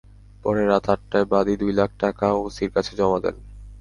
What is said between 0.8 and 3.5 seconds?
আটটায় বাদী দুই লাখ টাকা ওসির কাছে জমা দেন।